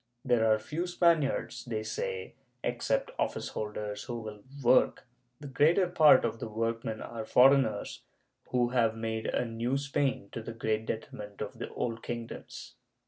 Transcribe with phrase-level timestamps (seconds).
[0.25, 5.05] There are few Spaniards, they say, except office holders, who will work;
[5.39, 8.01] the greater part of the workmen are foreigners,
[8.49, 12.73] who have made a new Spain, to the great detriment of the old kingdoms.